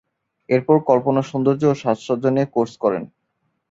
[0.49, 3.03] এরপর কল্পনা সৌন্দর্য ও সাজসজ্জা নিয়ে কোর্স করেন।